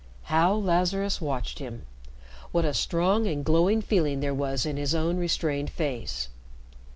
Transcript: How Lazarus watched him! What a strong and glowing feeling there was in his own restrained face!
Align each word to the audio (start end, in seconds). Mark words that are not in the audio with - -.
How 0.33 0.55
Lazarus 0.55 1.21
watched 1.21 1.59
him! 1.59 1.85
What 2.51 2.65
a 2.65 2.73
strong 2.73 3.27
and 3.27 3.45
glowing 3.45 3.83
feeling 3.83 4.19
there 4.19 4.33
was 4.33 4.65
in 4.65 4.75
his 4.75 4.95
own 4.95 5.17
restrained 5.17 5.69
face! 5.69 6.29